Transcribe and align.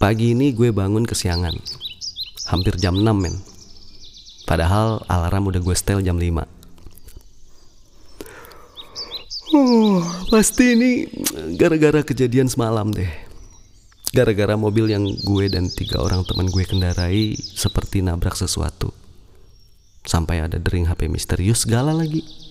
Pagi 0.00 0.32
ini 0.32 0.56
gue 0.56 0.72
bangun 0.72 1.04
kesiangan. 1.04 1.52
Hampir 2.48 2.80
jam 2.80 2.96
6 2.96 3.12
men. 3.12 3.36
Padahal 4.48 5.04
alarm 5.04 5.52
udah 5.52 5.60
gue 5.60 5.76
setel 5.76 6.00
jam 6.00 6.16
5. 6.16 6.48
Oh, 9.52 10.00
pasti 10.32 10.72
ini 10.72 11.04
gara-gara 11.60 12.00
kejadian 12.00 12.48
semalam 12.48 12.88
deh. 12.88 13.12
Gara-gara 14.16 14.56
mobil 14.56 14.88
yang 14.88 15.04
gue 15.04 15.52
dan 15.52 15.68
tiga 15.68 16.00
orang 16.00 16.24
teman 16.24 16.48
gue 16.48 16.64
kendarai 16.64 17.36
seperti 17.36 18.00
nabrak 18.00 18.40
sesuatu. 18.40 18.88
Sampai 20.08 20.40
ada 20.40 20.56
dering 20.56 20.88
HP 20.88 21.12
misterius 21.12 21.68
segala 21.68 21.92
lagi. 21.92 22.43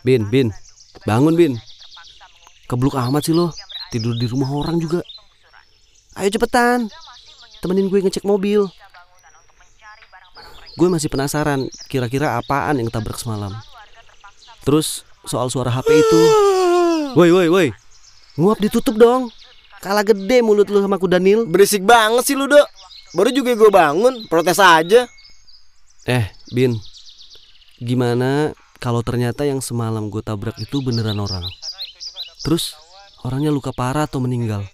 Bin, 0.00 0.28
Bin, 0.32 0.48
bangun 1.04 1.36
Bin. 1.36 1.52
Kebluk 2.64 2.94
amat 2.94 3.26
sih 3.26 3.34
lo, 3.34 3.50
tidur 3.90 4.14
di 4.16 4.24
rumah 4.30 4.48
orang 4.48 4.78
juga. 4.78 5.04
Ayo 6.16 6.30
cepetan, 6.30 6.88
temenin 7.60 7.90
gue 7.90 8.00
ngecek 8.00 8.24
mobil. 8.24 8.64
Gue 10.78 10.88
masih 10.88 11.12
penasaran 11.12 11.68
kira-kira 11.90 12.40
apaan 12.40 12.80
yang 12.80 12.88
tabrak 12.88 13.20
semalam. 13.20 13.52
Terus 14.64 15.04
soal 15.28 15.52
suara 15.52 15.68
HP 15.68 15.88
itu. 15.92 16.20
Woi, 17.18 17.28
woi, 17.34 17.48
woi. 17.50 17.68
Nguap 18.38 18.62
ditutup 18.62 18.96
dong. 18.96 19.28
Kalah 19.82 20.04
gede 20.06 20.40
mulut 20.40 20.68
lu 20.70 20.78
sama 20.80 20.96
aku 20.96 21.10
Daniel. 21.10 21.44
Berisik 21.44 21.82
banget 21.82 22.22
sih 22.24 22.36
lu, 22.38 22.46
Dok. 22.46 22.68
Baru 23.12 23.34
juga 23.34 23.52
gue 23.58 23.70
bangun, 23.72 24.24
protes 24.30 24.62
aja. 24.62 25.10
Eh, 26.06 26.30
Bin. 26.54 26.78
Gimana 27.80 28.54
kalau 28.80 29.04
ternyata 29.04 29.44
yang 29.44 29.60
semalam 29.60 30.08
gue 30.08 30.24
tabrak 30.24 30.56
itu 30.56 30.80
beneran 30.80 31.20
orang? 31.20 31.44
Terus 32.40 32.72
orangnya 33.20 33.52
luka 33.52 33.76
parah 33.76 34.08
atau 34.08 34.24
meninggal? 34.24 34.64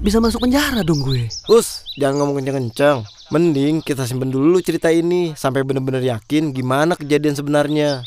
Bisa 0.00 0.16
masuk 0.16 0.48
penjara 0.48 0.80
dong 0.80 1.04
gue. 1.04 1.28
Us, 1.52 1.84
jangan 2.00 2.24
ngomong 2.24 2.40
kenceng-kenceng. 2.40 3.04
Mending 3.28 3.84
kita 3.84 4.08
simpen 4.08 4.32
dulu 4.32 4.64
cerita 4.64 4.88
ini 4.88 5.36
sampai 5.36 5.60
bener-bener 5.60 6.00
yakin 6.08 6.56
gimana 6.56 6.96
kejadian 6.96 7.36
sebenarnya. 7.36 8.00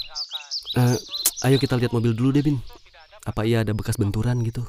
Eh, 0.73 0.97
ayo 1.45 1.61
kita 1.61 1.77
lihat 1.77 1.93
mobil 1.93 2.17
dulu 2.17 2.33
deh, 2.33 2.41
Bin. 2.41 2.57
Apa 3.29 3.45
iya 3.45 3.61
ada 3.61 3.77
bekas 3.77 3.93
benturan 3.93 4.41
gitu? 4.41 4.65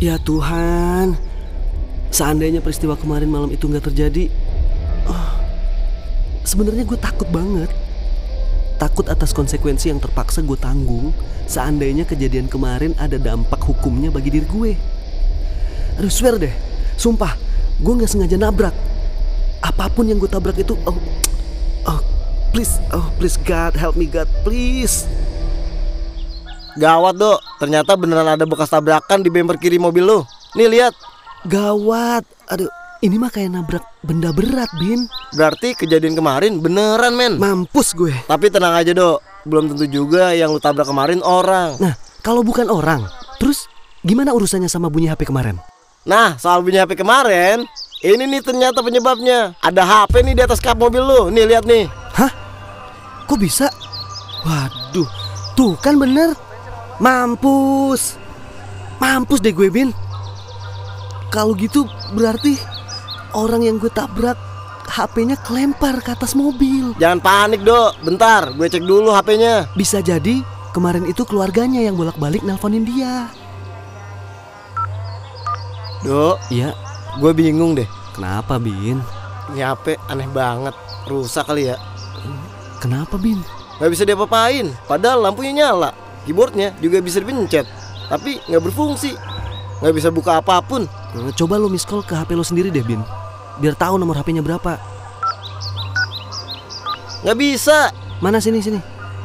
Ya 0.00 0.16
Tuhan, 0.20 1.16
seandainya 2.08 2.64
peristiwa 2.64 2.96
kemarin 2.96 3.28
malam 3.28 3.52
itu 3.52 3.68
nggak 3.68 3.92
terjadi, 3.92 4.32
sebenarnya 6.44 6.84
gue 6.86 6.98
takut 7.00 7.26
banget. 7.32 7.72
Takut 8.78 9.06
atas 9.08 9.32
konsekuensi 9.32 9.90
yang 9.90 9.98
terpaksa 9.98 10.44
gue 10.44 10.58
tanggung 10.58 11.10
seandainya 11.48 12.04
kejadian 12.04 12.48
kemarin 12.48 12.92
ada 13.00 13.16
dampak 13.16 13.60
hukumnya 13.64 14.12
bagi 14.12 14.30
diri 14.34 14.46
gue. 14.46 14.72
Aduh, 16.00 16.10
swear 16.10 16.36
deh, 16.36 16.52
sumpah, 16.98 17.38
gue 17.80 17.92
nggak 17.96 18.10
sengaja 18.10 18.36
nabrak. 18.36 18.74
Apa 19.64 19.88
pun 19.88 20.04
yang 20.10 20.18
gue 20.20 20.28
tabrak 20.28 20.58
itu, 20.58 20.74
oh, 20.84 20.98
oh, 21.88 22.00
please, 22.50 22.76
oh, 22.92 23.08
please 23.16 23.38
God, 23.40 23.78
help 23.78 23.94
me 23.94 24.10
God, 24.10 24.28
please. 24.42 25.06
Gawat, 26.74 27.14
Dok. 27.14 27.38
Ternyata 27.62 27.94
beneran 27.94 28.34
ada 28.34 28.42
bekas 28.42 28.66
tabrakan 28.66 29.22
di 29.22 29.30
bumper 29.30 29.54
kiri 29.62 29.78
mobil 29.78 30.02
lu. 30.02 30.26
Nih 30.58 30.66
lihat. 30.66 30.94
Gawat, 31.46 32.26
aduh, 32.50 32.66
ini 33.04 33.20
mah 33.20 33.28
kayak 33.28 33.52
nabrak 33.52 33.84
benda 34.00 34.32
berat, 34.32 34.72
Bin. 34.80 35.04
Berarti 35.36 35.76
kejadian 35.76 36.16
kemarin 36.16 36.56
beneran, 36.56 37.12
men. 37.12 37.36
Mampus 37.36 37.92
gue. 37.92 38.16
Tapi 38.24 38.48
tenang 38.48 38.72
aja, 38.72 38.96
Dok. 38.96 39.20
Belum 39.44 39.68
tentu 39.68 39.84
juga 39.84 40.32
yang 40.32 40.56
lu 40.56 40.56
tabrak 40.56 40.88
kemarin 40.88 41.20
orang. 41.20 41.76
Nah, 41.76 41.92
kalau 42.24 42.40
bukan 42.40 42.72
orang, 42.72 43.04
terus 43.36 43.68
gimana 44.00 44.32
urusannya 44.32 44.72
sama 44.72 44.88
bunyi 44.88 45.12
HP 45.12 45.28
kemarin? 45.28 45.60
Nah, 46.08 46.40
soal 46.40 46.64
bunyi 46.64 46.80
HP 46.80 46.96
kemarin, 46.96 47.68
ini 48.00 48.24
nih 48.24 48.40
ternyata 48.40 48.80
penyebabnya. 48.80 49.52
Ada 49.60 49.84
HP 49.84 50.24
nih 50.24 50.34
di 50.40 50.42
atas 50.48 50.64
kap 50.64 50.80
mobil 50.80 51.04
lu. 51.04 51.28
Nih 51.28 51.44
lihat 51.44 51.68
nih. 51.68 51.84
Hah? 52.16 52.32
Kok 53.28 53.36
bisa? 53.36 53.68
Waduh, 54.48 55.08
tuh 55.52 55.76
kan 55.76 56.00
bener. 56.00 56.32
Mampus. 56.96 58.16
Mampus 58.96 59.44
deh 59.44 59.52
gue, 59.52 59.68
Bin. 59.68 59.92
Kalau 61.28 61.52
gitu 61.52 61.84
berarti 62.16 62.56
orang 63.34 63.62
yang 63.62 63.76
gue 63.76 63.90
tabrak 63.90 64.38
HP-nya 64.84 65.34
kelempar 65.36 65.98
ke 65.98 66.12
atas 66.12 66.32
mobil. 66.32 66.92
Jangan 66.96 67.18
panik, 67.18 67.60
Dok. 67.60 68.00
Bentar, 68.00 68.52
gue 68.52 68.66
cek 68.66 68.84
dulu 68.84 69.10
HP-nya. 69.10 69.68
Bisa 69.72 69.98
jadi 69.98 70.40
kemarin 70.70 71.04
itu 71.04 71.24
keluarganya 71.24 71.80
yang 71.80 71.94
bolak-balik 71.94 72.40
nelponin 72.40 72.84
dia. 72.84 73.28
Dok, 76.04 76.36
Iya, 76.48 76.76
gue 77.16 77.32
bingung 77.32 77.72
deh. 77.72 77.88
kenapa, 78.12 78.60
Bin? 78.60 79.00
Ini 79.50 79.60
HP 79.64 79.96
aneh 80.06 80.28
banget. 80.28 80.76
Rusak 81.04 81.48
kali 81.48 81.68
ya. 81.68 81.76
Kenapa, 82.78 83.16
Bin? 83.16 83.40
Gak 83.80 83.90
bisa 83.90 84.04
diapa-apain. 84.04 84.68
Padahal 84.84 85.24
lampunya 85.24 85.64
nyala. 85.64 85.90
Keyboardnya 86.24 86.76
juga 86.78 87.00
bisa 87.00 87.20
dipencet. 87.20 87.64
Tapi 88.06 88.36
nggak 88.46 88.62
berfungsi. 88.62 89.16
Nggak 89.80 89.94
bisa 89.96 90.08
buka 90.08 90.38
apa 90.38 90.60
pun. 90.60 90.84
Eh, 91.12 91.32
Coba 91.34 91.56
lo 91.56 91.68
miss 91.68 91.84
call 91.84 92.00
ke 92.00 92.12
HP 92.12 92.32
lo 92.32 92.44
sendiri 92.44 92.68
deh, 92.68 92.84
Bin. 92.84 93.00
Biar 93.62 93.74
tahu 93.78 93.98
nomor 93.98 94.18
HP-nya 94.18 94.42
berapa. 94.42 94.78
Nggak 97.24 97.38
bisa. 97.38 97.90
Mana 98.18 98.38
sini 98.42 98.60
sini? 98.60 98.78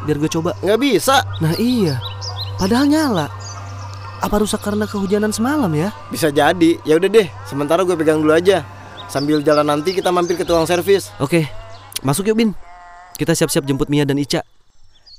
Biar 0.05 0.17
gue 0.17 0.29
coba. 0.31 0.55
Nggak 0.63 0.79
bisa. 0.79 1.25
Nah 1.43 1.53
iya, 1.59 1.99
padahal 2.57 2.87
nyala. 2.87 3.27
Apa 4.19 4.43
rusak 4.43 4.59
karena 4.59 4.83
kehujanan 4.83 5.31
semalam 5.31 5.71
ya? 5.71 5.95
Bisa 6.11 6.27
jadi. 6.27 6.79
Ya 6.83 6.99
udah 6.99 7.07
deh. 7.07 7.27
Sementara 7.47 7.87
gue 7.87 7.95
pegang 7.95 8.19
dulu 8.19 8.35
aja. 8.35 8.67
Sambil 9.09 9.41
jalan 9.41 9.65
nanti 9.65 9.95
kita 9.95 10.13
mampir 10.13 10.37
ke 10.37 10.45
tukang 10.45 10.69
servis. 10.69 11.09
Oke, 11.17 11.49
masuk 12.05 12.29
yuk 12.29 12.37
Bin. 12.37 12.51
Kita 13.17 13.33
siap-siap 13.33 13.65
jemput 13.65 13.89
Mia 13.89 14.05
dan 14.05 14.21
Ica. 14.21 14.45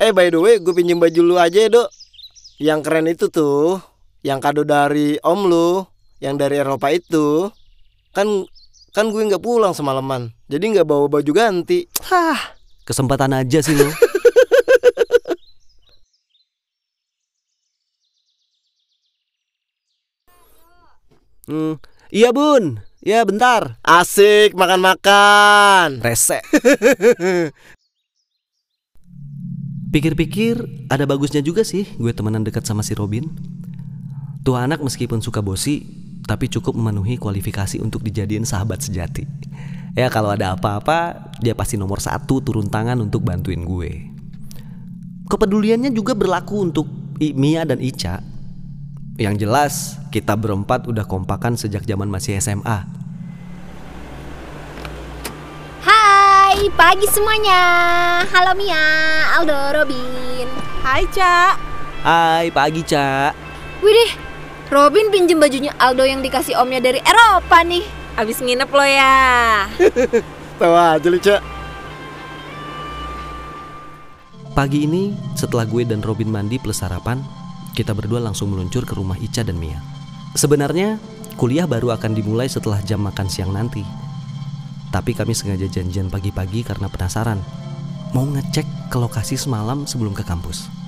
Eh 0.01 0.15
by 0.15 0.33
the 0.33 0.41
way, 0.41 0.57
gue 0.57 0.73
pinjem 0.73 0.97
baju 0.97 1.21
lu 1.21 1.37
aja 1.37 1.59
ya, 1.59 1.69
Dok. 1.69 1.89
Yang 2.61 2.81
keren 2.87 3.07
itu 3.09 3.27
tuh, 3.29 3.81
yang 4.25 4.41
kado 4.41 4.65
dari 4.65 5.21
om 5.21 5.49
lu, 5.49 5.85
yang 6.23 6.41
dari 6.41 6.61
Eropa 6.61 6.89
itu. 6.89 7.53
Kan 8.17 8.49
kan 8.91 9.11
gue 9.11 9.23
nggak 9.23 9.43
pulang 9.43 9.75
semalaman. 9.75 10.35
Jadi 10.51 10.75
nggak 10.75 10.87
bawa 10.87 11.07
baju 11.07 11.33
ganti. 11.35 11.87
Hah, 12.11 12.59
kesempatan 12.83 13.31
aja 13.35 13.63
sih 13.63 13.75
lo. 13.79 13.87
hmm, 21.51 21.79
iya 22.11 22.35
Bun, 22.35 22.83
ya 23.03 23.23
bentar. 23.23 23.79
Asik 23.87 24.59
makan-makan. 24.59 26.03
Rese. 26.03 26.43
Pikir-pikir 29.91 30.87
ada 30.87 31.03
bagusnya 31.03 31.43
juga 31.43 31.67
sih 31.67 31.83
gue 31.99 32.15
temenan 32.15 32.47
dekat 32.47 32.63
sama 32.63 32.87
si 32.87 32.95
Robin. 32.95 33.27
Tuh 34.47 34.55
anak 34.57 34.81
meskipun 34.81 35.19
suka 35.21 35.43
bosi, 35.43 36.00
tapi 36.25 36.49
cukup 36.49 36.77
memenuhi 36.77 37.17
kualifikasi 37.17 37.81
untuk 37.81 38.05
dijadiin 38.05 38.45
sahabat 38.49 38.81
sejati. 38.85 39.25
Ya 39.99 40.07
kalau 40.07 40.31
ada 40.31 40.55
apa-apa, 40.55 41.33
dia 41.43 41.53
pasti 41.53 41.75
nomor 41.75 41.99
satu 41.99 42.39
turun 42.39 42.71
tangan 42.71 43.01
untuk 43.03 43.27
bantuin 43.27 43.67
gue. 43.67 44.07
Kepeduliannya 45.27 45.91
juga 45.91 46.15
berlaku 46.15 46.63
untuk 46.63 46.87
I- 47.19 47.35
Mia 47.35 47.67
dan 47.67 47.83
Ica. 47.83 48.23
Yang 49.21 49.35
jelas, 49.45 49.75
kita 50.09 50.33
berempat 50.39 50.89
udah 50.89 51.05
kompakan 51.05 51.59
sejak 51.59 51.85
zaman 51.85 52.09
masih 52.09 52.39
SMA. 52.41 52.87
Hai, 55.85 56.71
pagi 56.73 57.07
semuanya. 57.11 57.61
Halo 58.31 58.57
Mia, 58.57 58.85
Aldo, 59.37 59.59
Robin. 59.77 60.49
Hai, 60.81 61.05
Cak. 61.13 61.55
Hai, 62.01 62.49
pagi, 62.49 62.81
Ca. 62.87 63.37
Widih, 63.85 64.30
Robin 64.71 65.11
pinjem 65.11 65.43
bajunya 65.43 65.75
Aldo 65.83 66.07
yang 66.07 66.23
dikasih 66.23 66.55
omnya 66.55 66.79
dari 66.79 67.03
Eropa 67.03 67.67
nih. 67.67 67.83
Abis 68.15 68.39
nginep 68.39 68.71
lo 68.71 68.87
ya. 68.87 69.67
Tahu 70.63 70.75
aja 70.79 71.09
lu, 71.11 71.19
Cak. 71.19 71.43
Pagi 74.55 74.87
ini, 74.87 75.11
setelah 75.35 75.67
gue 75.67 75.83
dan 75.83 75.99
Robin 75.99 76.31
mandi 76.31 76.63
plus 76.63 76.79
sarapan, 76.79 77.19
kita 77.75 77.99
berdua 77.99 78.23
langsung 78.23 78.55
meluncur 78.55 78.87
ke 78.87 78.95
rumah 78.95 79.19
Ica 79.19 79.43
dan 79.43 79.59
Mia. 79.59 79.83
Sebenarnya, 80.39 81.03
kuliah 81.35 81.67
baru 81.67 81.91
akan 81.99 82.15
dimulai 82.15 82.47
setelah 82.47 82.79
jam 82.87 83.03
makan 83.03 83.27
siang 83.27 83.51
nanti. 83.51 83.83
Tapi 84.95 85.19
kami 85.19 85.35
sengaja 85.35 85.67
janjian 85.67 86.07
pagi-pagi 86.15 86.63
karena 86.63 86.87
penasaran. 86.87 87.43
Mau 88.15 88.23
ngecek 88.23 88.87
ke 88.87 88.97
lokasi 89.03 89.35
semalam 89.35 89.83
sebelum 89.83 90.15
ke 90.15 90.23
kampus. 90.23 90.80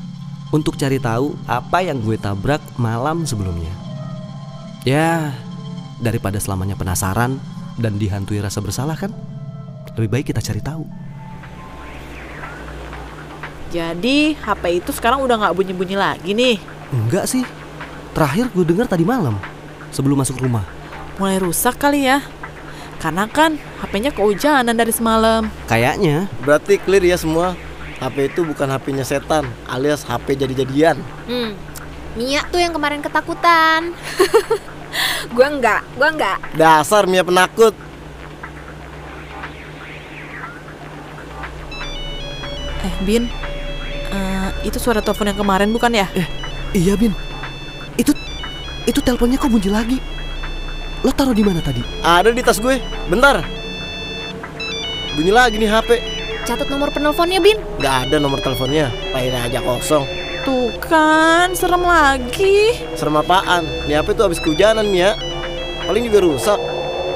Untuk 0.53 0.77
cari 0.77 1.01
tahu 1.01 1.33
apa 1.49 1.81
yang 1.81 2.05
gue 2.05 2.21
tabrak 2.21 2.61
malam 2.77 3.25
sebelumnya. 3.25 3.73
Ya, 4.85 5.33
daripada 5.97 6.37
selamanya 6.37 6.77
penasaran 6.77 7.41
dan 7.81 7.97
dihantui 7.97 8.37
rasa 8.37 8.61
bersalah 8.61 8.93
kan? 8.93 9.17
Lebih 9.97 10.13
baik 10.13 10.25
kita 10.29 10.45
cari 10.45 10.61
tahu. 10.61 10.85
Jadi 13.73 14.37
HP 14.37 14.85
itu 14.85 14.93
sekarang 14.93 15.25
udah 15.25 15.41
nggak 15.41 15.57
bunyi-bunyi 15.57 15.97
lagi 15.97 16.37
nih. 16.37 16.61
Enggak 16.93 17.25
sih. 17.25 17.49
Terakhir 18.13 18.53
gue 18.53 18.69
dengar 18.69 18.85
tadi 18.85 19.09
malam 19.09 19.41
sebelum 19.89 20.21
masuk 20.21 20.37
rumah. 20.45 20.69
Mulai 21.17 21.41
rusak 21.41 21.81
kali 21.81 22.05
ya. 22.05 22.21
Karena 23.01 23.25
kan 23.25 23.57
HP-nya 23.81 24.13
kehujanan 24.13 24.77
dari 24.77 24.93
semalam. 24.93 25.49
Kayaknya 25.65 26.29
Berarti 26.45 26.77
clear 26.77 27.01
ya 27.01 27.17
semua. 27.17 27.57
HP 28.03 28.35
itu 28.35 28.41
bukan 28.43 28.67
HP-nya 28.67 29.07
setan, 29.07 29.47
alias 29.71 30.03
HP 30.03 30.35
jadi-jadian. 30.35 30.99
Hmm. 31.31 31.55
Mia 32.19 32.43
tuh 32.51 32.59
yang 32.59 32.75
kemarin 32.75 33.01
ketakutan. 33.01 33.95
Gua 35.33 35.49
enggak, 35.49 35.81
gua 35.97 36.13
enggak. 36.13 36.37
Dasar 36.53 37.09
Mia 37.09 37.25
penakut. 37.25 37.73
Eh, 42.83 42.95
Bin. 43.07 43.25
eh, 44.13 44.49
itu 44.67 44.77
suara 44.77 45.01
telepon 45.01 45.33
yang 45.33 45.39
kemarin 45.41 45.71
bukan 45.73 45.97
ya? 45.97 46.05
iya 46.77 46.93
Bin. 46.99 47.17
Itu 47.97 48.13
itu 48.85 49.01
teleponnya 49.01 49.41
kok 49.41 49.49
bunyi 49.49 49.71
lagi. 49.73 49.99
Lo 51.01 51.11
taruh 51.11 51.33
di 51.33 51.41
mana 51.41 51.65
tadi? 51.65 51.81
Ada 52.05 52.31
di 52.35 52.43
tas 52.45 52.61
gue. 52.61 52.77
Bentar. 53.09 53.41
Bunyi 55.17 55.33
lagi 55.33 55.57
nih 55.57 55.71
HP. 55.73 55.91
Catat 56.43 56.67
nomor 56.67 56.91
penelponnya, 56.91 57.39
Bin. 57.39 57.55
Gak 57.79 58.11
ada 58.11 58.19
nomor 58.19 58.43
teleponnya. 58.43 58.91
Lain 59.15 59.31
aja 59.31 59.63
kosong. 59.63 60.03
Tuh 60.43 60.75
kan, 60.83 61.55
serem 61.55 61.87
lagi. 61.87 62.83
Serem 62.99 63.15
apaan? 63.15 63.63
Nih 63.87 63.95
HP 63.95 64.19
tuh 64.19 64.27
habis 64.27 64.43
kehujanan 64.43 64.91
Mia. 64.91 65.15
Paling 65.87 66.03
juga 66.03 66.19
rusak. 66.19 66.59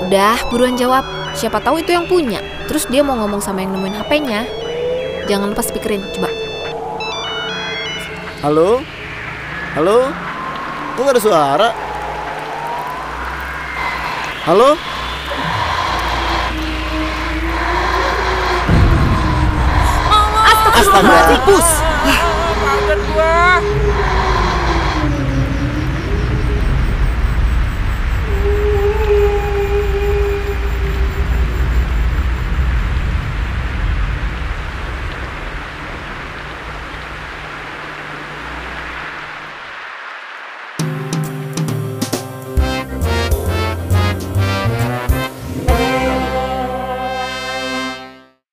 Udah, 0.07 0.39
buruan 0.47 0.79
jawab. 0.79 1.03
Siapa 1.35 1.59
tahu 1.59 1.83
itu 1.83 1.91
yang 1.91 2.07
punya. 2.07 2.39
Terus 2.71 2.87
dia 2.87 3.03
mau 3.03 3.19
ngomong 3.19 3.43
sama 3.43 3.67
yang 3.67 3.75
nemuin 3.75 3.99
HP-nya. 3.99 4.47
Jangan 5.27 5.51
lupa 5.51 5.63
speakerin, 5.67 6.07
coba. 6.15 6.31
Halo? 8.47 8.79
Halo? 9.75 10.15
Kok 10.95 11.03
gak 11.03 11.15
ada 11.19 11.23
suara? 11.23 11.69
Halo? 14.47 14.79
Astaga. 20.77 21.17
Kaget 22.67 23.01
gua. 23.15 23.46